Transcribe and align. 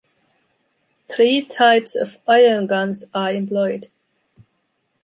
Three 1.15 1.43
types 1.43 1.95
of 1.95 2.17
ion 2.27 2.65
guns 2.65 3.05
are 3.13 3.29
employed. 3.31 3.91